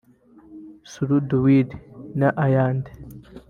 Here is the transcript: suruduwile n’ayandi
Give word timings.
suruduwile 0.91 1.75
n’ayandi 2.19 2.91